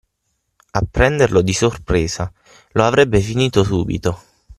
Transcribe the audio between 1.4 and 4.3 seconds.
di sorpresa, lo avrebbe finito subito.